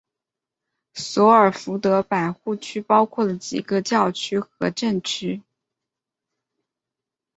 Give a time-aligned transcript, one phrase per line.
[0.95, 5.43] 索尔福德百户区包含了几个教区和镇区。